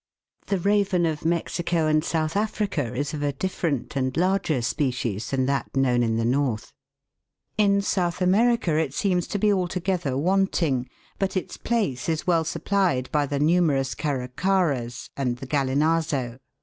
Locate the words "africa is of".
2.35-3.21